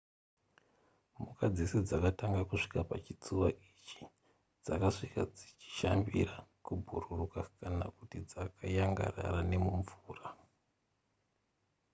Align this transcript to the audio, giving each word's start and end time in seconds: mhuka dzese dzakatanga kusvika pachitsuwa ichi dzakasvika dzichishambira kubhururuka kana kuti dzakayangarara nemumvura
mhuka 1.17 1.43
dzese 1.55 1.77
dzakatanga 1.87 2.41
kusvika 2.49 2.81
pachitsuwa 2.89 3.47
ichi 3.69 4.01
dzakasvika 4.63 5.21
dzichishambira 5.35 6.35
kubhururuka 6.65 7.39
kana 7.59 7.85
kuti 7.95 8.17
dzakayangarara 8.29 9.39
nemumvura 9.49 10.25